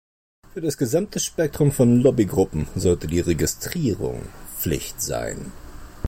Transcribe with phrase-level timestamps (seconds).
[0.55, 4.23] Für das gesamte Spektrum von Lobbygruppen sollte die Registrierung
[4.57, 5.51] Pflicht sein.